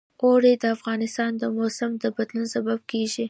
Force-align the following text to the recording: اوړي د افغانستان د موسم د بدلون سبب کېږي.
اوړي 0.23 0.53
د 0.61 0.65
افغانستان 0.75 1.31
د 1.37 1.43
موسم 1.57 1.91
د 2.03 2.05
بدلون 2.15 2.45
سبب 2.53 2.79
کېږي. 2.91 3.19